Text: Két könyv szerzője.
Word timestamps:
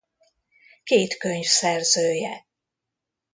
Két 0.83 1.17
könyv 1.17 1.45
szerzője. 1.45 2.45